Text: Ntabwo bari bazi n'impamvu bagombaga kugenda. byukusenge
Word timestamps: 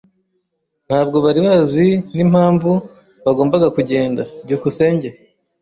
Ntabwo 0.87 1.17
bari 1.25 1.39
bazi 1.47 1.87
n'impamvu 2.13 2.71
bagombaga 3.25 3.67
kugenda. 3.75 4.21
byukusenge 4.45 5.09